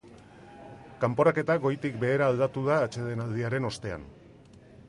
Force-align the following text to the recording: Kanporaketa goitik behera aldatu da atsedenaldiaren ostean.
Kanporaketa 1.03 1.57
goitik 1.67 2.01
behera 2.05 2.31
aldatu 2.31 2.65
da 2.71 2.81
atsedenaldiaren 2.89 3.73
ostean. 3.73 4.09